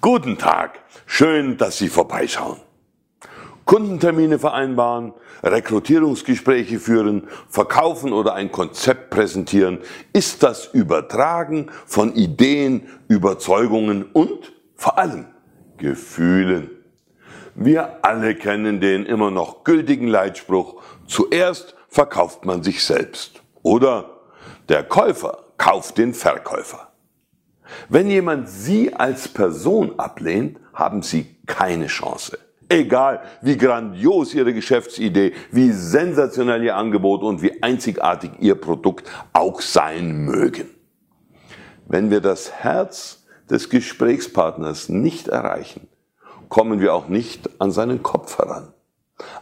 Guten 0.00 0.38
Tag, 0.38 0.78
schön, 1.06 1.56
dass 1.56 1.78
Sie 1.78 1.88
vorbeischauen. 1.88 2.60
Kundentermine 3.64 4.38
vereinbaren, 4.38 5.12
Rekrutierungsgespräche 5.42 6.78
führen, 6.78 7.26
verkaufen 7.48 8.12
oder 8.12 8.34
ein 8.34 8.52
Konzept 8.52 9.10
präsentieren, 9.10 9.78
ist 10.12 10.44
das 10.44 10.66
Übertragen 10.66 11.72
von 11.84 12.14
Ideen, 12.14 12.86
Überzeugungen 13.08 14.04
und 14.04 14.52
vor 14.76 14.98
allem 14.98 15.26
Gefühlen. 15.78 16.70
Wir 17.56 18.04
alle 18.04 18.36
kennen 18.36 18.80
den 18.80 19.04
immer 19.04 19.32
noch 19.32 19.64
gültigen 19.64 20.06
Leitspruch, 20.06 20.80
zuerst 21.08 21.74
verkauft 21.88 22.44
man 22.44 22.62
sich 22.62 22.84
selbst. 22.84 23.42
Oder 23.62 24.20
der 24.68 24.84
Käufer 24.84 25.44
kauft 25.56 25.98
den 25.98 26.14
Verkäufer. 26.14 26.87
Wenn 27.88 28.08
jemand 28.08 28.48
Sie 28.48 28.94
als 28.94 29.28
Person 29.28 29.98
ablehnt, 29.98 30.58
haben 30.72 31.02
Sie 31.02 31.36
keine 31.46 31.86
Chance. 31.86 32.38
Egal, 32.68 33.22
wie 33.40 33.56
grandios 33.56 34.34
Ihre 34.34 34.52
Geschäftsidee, 34.52 35.32
wie 35.50 35.72
sensationell 35.72 36.62
Ihr 36.62 36.76
Angebot 36.76 37.22
und 37.22 37.40
wie 37.40 37.62
einzigartig 37.62 38.32
Ihr 38.40 38.56
Produkt 38.56 39.10
auch 39.32 39.60
sein 39.62 40.24
mögen. 40.24 40.68
Wenn 41.86 42.10
wir 42.10 42.20
das 42.20 42.52
Herz 42.52 43.24
des 43.48 43.70
Gesprächspartners 43.70 44.90
nicht 44.90 45.28
erreichen, 45.28 45.88
kommen 46.50 46.80
wir 46.80 46.92
auch 46.92 47.08
nicht 47.08 47.48
an 47.58 47.70
seinen 47.70 48.02
Kopf 48.02 48.38
heran. 48.38 48.74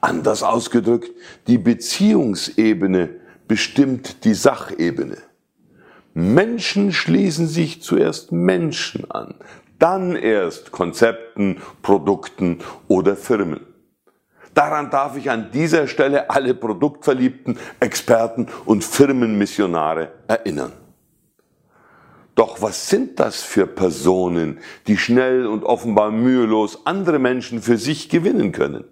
Anders 0.00 0.42
ausgedrückt, 0.42 1.10
die 1.46 1.58
Beziehungsebene 1.58 3.10
bestimmt 3.46 4.24
die 4.24 4.34
Sachebene. 4.34 5.18
Menschen 6.20 6.92
schließen 6.92 7.48
sich 7.48 7.82
zuerst 7.82 8.30
Menschen 8.30 9.10
an, 9.10 9.34
dann 9.78 10.14
erst 10.14 10.70
Konzepten, 10.70 11.62
Produkten 11.80 12.58
oder 12.88 13.16
Firmen. 13.16 13.60
Daran 14.52 14.90
darf 14.90 15.16
ich 15.16 15.30
an 15.30 15.50
dieser 15.52 15.86
Stelle 15.86 16.28
alle 16.28 16.54
Produktverliebten, 16.54 17.58
Experten 17.78 18.48
und 18.66 18.84
Firmenmissionare 18.84 20.12
erinnern. 20.28 20.72
Doch 22.34 22.60
was 22.60 22.88
sind 22.88 23.18
das 23.18 23.42
für 23.42 23.66
Personen, 23.66 24.58
die 24.86 24.98
schnell 24.98 25.46
und 25.46 25.64
offenbar 25.64 26.10
mühelos 26.10 26.86
andere 26.86 27.18
Menschen 27.18 27.62
für 27.62 27.78
sich 27.78 28.08
gewinnen 28.08 28.52
können? 28.52 28.84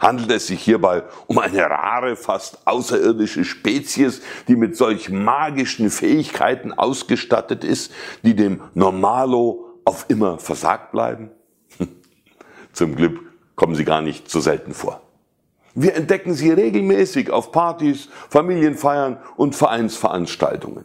Handelt 0.00 0.30
es 0.32 0.48
sich 0.48 0.60
hierbei 0.60 1.04
um 1.26 1.38
eine 1.38 1.62
rare, 1.62 2.16
fast 2.16 2.66
außerirdische 2.66 3.44
Spezies, 3.44 4.22
die 4.48 4.56
mit 4.56 4.76
solch 4.76 5.08
magischen 5.08 5.90
Fähigkeiten 5.90 6.72
ausgestattet 6.72 7.64
ist, 7.64 7.92
die 8.22 8.34
dem 8.34 8.60
Normalo 8.74 9.80
auf 9.84 10.06
immer 10.08 10.38
versagt 10.38 10.92
bleiben? 10.92 11.30
Zum 12.72 12.96
Glück 12.96 13.20
kommen 13.54 13.76
sie 13.76 13.84
gar 13.84 14.02
nicht 14.02 14.30
so 14.30 14.40
selten 14.40 14.74
vor. 14.74 15.00
Wir 15.74 15.94
entdecken 15.94 16.34
sie 16.34 16.50
regelmäßig 16.50 17.30
auf 17.30 17.50
Partys, 17.50 18.08
Familienfeiern 18.30 19.18
und 19.36 19.54
Vereinsveranstaltungen. 19.54 20.84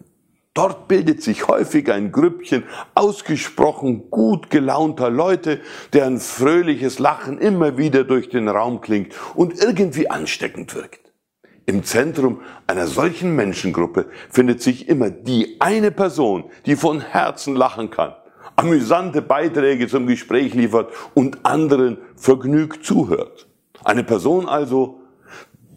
Dort 0.54 0.88
bildet 0.88 1.22
sich 1.22 1.48
häufig 1.48 1.92
ein 1.92 2.12
Grüppchen 2.12 2.64
ausgesprochen 2.96 4.10
gut 4.10 4.50
gelaunter 4.50 5.10
Leute, 5.10 5.62
deren 5.94 6.20
fröhliches 6.20 7.00
Lachen 7.00 7.38
immer 7.38 7.78
wieder 7.78 8.04
durch 8.04 8.30
den 8.30 8.50
Raum 8.50 8.82
klingt 8.82 9.14
und 9.36 9.62
irgendwie 9.62 10.10
ansteckend 10.10 10.74
wirkt. 10.76 11.14
Im 11.66 11.84
Zentrum 11.84 12.42
einer 12.66 12.88
solchen 12.88 13.36
Menschengruppe 13.36 14.08
findet 14.32 14.60
sich 14.60 14.90
immer 14.90 15.12
die 15.12 15.58
eine 15.60 15.92
Person, 15.92 16.46
die 16.66 16.76
von 16.76 17.00
Herzen 17.00 17.56
lachen 17.56 17.92
kann, 17.92 18.16
amüsante 18.56 19.22
Beiträge 19.22 19.88
zum 19.88 20.08
Gespräch 20.08 20.56
liefert 20.56 20.92
und 21.14 21.46
anderen 21.46 22.00
vergnügt 22.16 22.84
zuhört. 22.84 23.48
Eine 23.84 24.04
Person 24.04 24.50
also, 24.50 25.00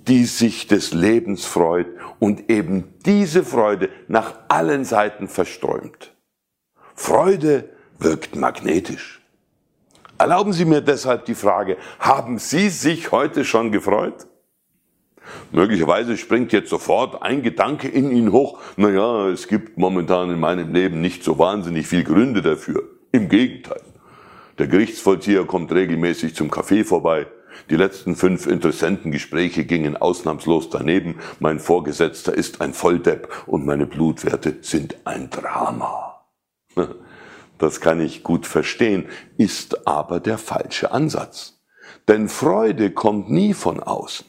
die 0.08 0.24
sich 0.24 0.66
des 0.66 0.92
Lebens 0.92 1.44
freut 1.44 1.86
und 2.18 2.50
eben 2.50 2.94
diese 3.06 3.44
Freude 3.44 3.88
nach 4.08 4.34
allen 4.48 4.84
Seiten 4.84 5.28
verströmt. 5.28 6.12
Freude 6.94 7.68
wirkt 7.98 8.36
magnetisch. 8.36 9.20
Erlauben 10.18 10.52
Sie 10.52 10.64
mir 10.64 10.80
deshalb 10.80 11.24
die 11.24 11.34
Frage, 11.34 11.76
haben 11.98 12.38
Sie 12.38 12.68
sich 12.68 13.10
heute 13.10 13.44
schon 13.44 13.72
gefreut? 13.72 14.26
Möglicherweise 15.50 16.16
springt 16.16 16.52
jetzt 16.52 16.70
sofort 16.70 17.22
ein 17.22 17.42
Gedanke 17.42 17.88
in 17.88 18.10
Ihnen 18.10 18.32
hoch, 18.32 18.60
naja, 18.76 19.28
es 19.28 19.48
gibt 19.48 19.78
momentan 19.78 20.30
in 20.30 20.40
meinem 20.40 20.72
Leben 20.72 21.00
nicht 21.00 21.24
so 21.24 21.38
wahnsinnig 21.38 21.86
viel 21.86 22.04
Gründe 22.04 22.42
dafür. 22.42 22.82
Im 23.12 23.28
Gegenteil. 23.28 23.80
Der 24.58 24.66
Gerichtsvollzieher 24.66 25.44
kommt 25.44 25.72
regelmäßig 25.72 26.34
zum 26.34 26.50
Café 26.50 26.84
vorbei, 26.84 27.26
die 27.70 27.76
letzten 27.76 28.16
fünf 28.16 28.46
interessanten 28.46 29.10
Gespräche 29.10 29.64
gingen 29.64 29.96
ausnahmslos 29.96 30.70
daneben. 30.70 31.16
Mein 31.40 31.60
Vorgesetzter 31.60 32.34
ist 32.34 32.60
ein 32.60 32.74
Volldepp 32.74 33.28
und 33.46 33.66
meine 33.66 33.86
Blutwerte 33.86 34.56
sind 34.60 34.96
ein 35.04 35.30
Drama. 35.30 36.24
Das 37.58 37.80
kann 37.80 38.00
ich 38.00 38.24
gut 38.24 38.44
verstehen, 38.44 39.06
ist 39.36 39.86
aber 39.86 40.18
der 40.18 40.36
falsche 40.36 40.90
Ansatz. 40.90 41.60
Denn 42.08 42.28
Freude 42.28 42.90
kommt 42.90 43.30
nie 43.30 43.54
von 43.54 43.78
außen. 43.78 44.26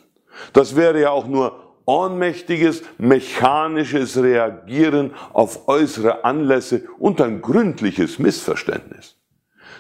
Das 0.54 0.76
wäre 0.76 1.02
ja 1.02 1.10
auch 1.10 1.26
nur 1.26 1.64
ohnmächtiges, 1.86 2.84
mechanisches 3.00 4.22
Reagieren 4.22 5.16
auf 5.34 5.68
äußere 5.68 6.24
Anlässe 6.24 6.84
und 7.00 7.20
ein 7.22 7.42
gründliches 7.42 8.20
Missverständnis. 8.20 9.18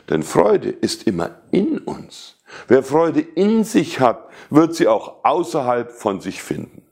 Denn 0.09 0.23
Freude 0.23 0.69
ist 0.69 1.07
immer 1.07 1.41
in 1.51 1.77
uns. 1.77 2.37
Wer 2.67 2.83
Freude 2.83 3.21
in 3.21 3.63
sich 3.63 3.99
hat, 3.99 4.29
wird 4.49 4.75
sie 4.75 4.87
auch 4.87 5.23
außerhalb 5.23 5.91
von 5.91 6.19
sich 6.19 6.43
finden. 6.43 6.83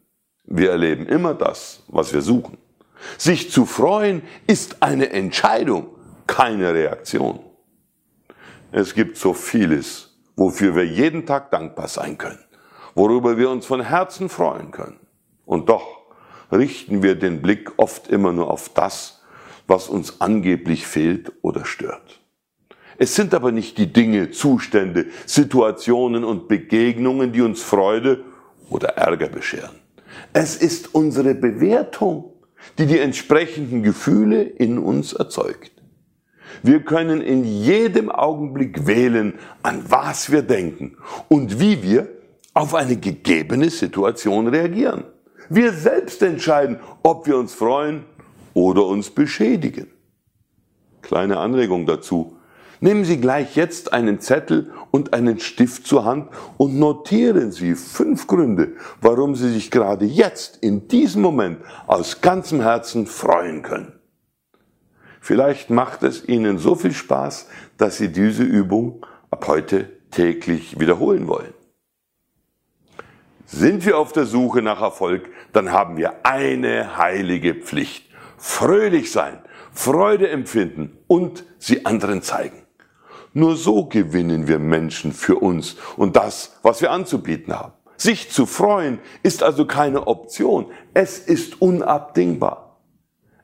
Wir 0.46 0.72
erleben 0.72 1.06
immer 1.06 1.34
das, 1.34 1.84
was 1.88 2.14
wir 2.14 2.22
suchen. 2.22 2.58
Sich 3.18 3.52
zu 3.52 3.66
freuen 3.66 4.22
ist 4.48 4.82
eine 4.82 5.12
Entscheidung, 5.12 5.88
keine 6.28 6.74
Reaktion. 6.74 7.40
Es 8.72 8.94
gibt 8.94 9.18
so 9.18 9.34
vieles, 9.34 10.18
wofür 10.36 10.76
wir 10.76 10.86
jeden 10.86 11.26
Tag 11.26 11.52
dankbar 11.52 11.88
sein 11.88 12.18
können, 12.18 12.44
worüber 12.96 13.38
wir 13.38 13.50
uns 13.50 13.66
von 13.66 13.82
Herzen 13.82 14.30
freuen 14.30 14.72
können. 14.72 15.00
Und 15.46 15.70
doch 15.70 16.02
richten 16.52 17.04
wir 17.04 17.16
den 17.16 17.42
Blick 17.42 17.74
oft 17.78 18.08
immer 18.08 18.32
nur 18.32 18.50
auf 18.50 18.70
das, 18.70 19.22
was 19.68 19.90
uns 19.90 20.22
angeblich 20.22 20.88
fehlt 20.88 21.32
oder 21.42 21.66
stört. 21.66 22.21
Es 23.02 23.16
sind 23.16 23.34
aber 23.34 23.52
nicht 23.52 23.80
die 23.80 23.92
Dinge, 23.92 24.30
Zustände, 24.30 25.08
Situationen 25.26 26.24
und 26.24 26.48
Begegnungen, 26.48 27.32
die 27.32 27.42
uns 27.42 27.64
Freude 27.64 28.24
oder 28.70 28.90
Ärger 28.90 29.28
bescheren. 29.28 29.76
Es 30.34 30.56
ist 30.56 30.94
unsere 30.94 31.34
Bewertung, 31.34 32.32
die 32.78 32.86
die 32.86 33.00
entsprechenden 33.00 33.82
Gefühle 33.82 34.44
in 34.44 34.78
uns 34.78 35.14
erzeugt. 35.14 35.72
Wir 36.62 36.82
können 36.82 37.22
in 37.22 37.44
jedem 37.44 38.12
Augenblick 38.12 38.86
wählen, 38.86 39.34
an 39.64 39.84
was 39.88 40.32
wir 40.32 40.44
denken 40.44 40.96
und 41.28 41.60
wie 41.60 41.82
wir 41.82 42.08
auf 42.54 42.76
eine 42.76 42.98
gegebene 42.98 43.72
Situation 43.72 44.46
reagieren. 44.46 45.06
Wir 45.50 45.74
selbst 45.74 46.22
entscheiden, 46.22 46.80
ob 47.02 47.26
wir 47.26 47.40
uns 47.40 47.56
freuen 47.56 48.04
oder 48.54 48.86
uns 48.86 49.10
beschädigen. 49.10 49.88
Kleine 51.02 51.40
Anregung 51.40 51.88
dazu. 51.88 52.38
Nehmen 52.84 53.06
Sie 53.06 53.22
gleich 53.22 53.56
jetzt 53.56 53.94
einen 53.94 54.20
Zettel 54.20 54.74
und 54.90 55.14
einen 55.14 55.40
Stift 55.40 55.86
zur 55.86 56.04
Hand 56.04 56.30
und 56.58 56.80
notieren 56.80 57.52
Sie 57.52 57.76
fünf 57.76 58.26
Gründe, 58.26 58.74
warum 59.02 59.36
Sie 59.36 59.52
sich 59.52 59.70
gerade 59.70 60.06
jetzt, 60.06 60.58
in 60.62 60.88
diesem 60.88 61.22
Moment, 61.22 61.60
aus 61.86 62.22
ganzem 62.22 62.60
Herzen 62.60 63.06
freuen 63.06 63.62
können. 63.62 63.94
Vielleicht 65.20 65.70
macht 65.70 66.02
es 66.02 66.28
Ihnen 66.28 66.58
so 66.58 66.74
viel 66.74 66.94
Spaß, 66.94 67.48
dass 67.78 67.98
Sie 67.98 68.12
diese 68.12 68.44
Übung 68.44 69.06
ab 69.30 69.48
heute 69.48 69.88
täglich 70.10 70.80
wiederholen 70.80 71.28
wollen. 71.28 71.54
Sind 73.46 73.86
wir 73.86 74.00
auf 74.00 74.12
der 74.12 74.26
Suche 74.26 74.64
nach 74.64 74.82
Erfolg, 74.82 75.30
dann 75.54 75.72
haben 75.72 75.98
wir 75.98 76.26
eine 76.26 76.98
heilige 76.98 77.54
Pflicht. 77.54 78.10
Fröhlich 78.38 79.12
sein, 79.12 79.38
Freude 79.72 80.30
empfinden 80.30 80.98
und 81.06 81.46
sie 81.60 81.86
anderen 81.86 82.24
zeigen. 82.24 82.61
Nur 83.34 83.56
so 83.56 83.86
gewinnen 83.86 84.48
wir 84.48 84.60
Menschen 84.60 85.14
für 85.14 85.36
uns 85.36 85.78
und 85.96 86.16
das, 86.16 86.58
was 86.64 86.82
wir 86.82 86.92
anzubieten 86.92 87.54
haben. 87.54 87.74
Sich 87.98 88.32
zu 88.32 88.46
freuen 88.46 89.00
ist 89.24 89.44
also 89.44 89.66
keine 89.66 90.08
Option. 90.08 90.66
Es 90.94 91.20
ist 91.20 91.62
unabdingbar. 91.62 92.80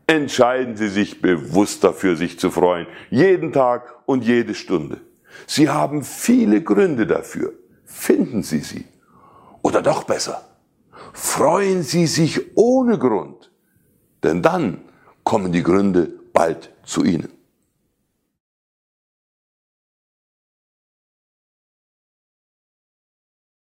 Entscheiden 0.07 0.75
Sie 0.77 0.87
sich 0.89 1.21
bewusst 1.21 1.83
dafür, 1.83 2.15
sich 2.15 2.39
zu 2.39 2.49
freuen. 2.49 2.87
Jeden 3.09 3.53
Tag 3.53 3.93
und 4.05 4.23
jede 4.23 4.55
Stunde. 4.55 5.01
Sie 5.45 5.69
haben 5.69 6.03
viele 6.03 6.63
Gründe 6.63 7.05
dafür. 7.05 7.53
Finden 7.85 8.41
Sie 8.41 8.59
sie. 8.59 8.85
Oder 9.61 9.81
doch 9.81 10.05
besser. 10.05 10.43
Freuen 11.13 11.83
Sie 11.83 12.07
sich 12.07 12.57
ohne 12.57 12.97
Grund. 12.97 13.51
Denn 14.23 14.41
dann 14.41 14.81
kommen 15.23 15.51
die 15.51 15.63
Gründe 15.63 16.09
bald 16.33 16.71
zu 16.83 17.03
Ihnen. 17.03 17.36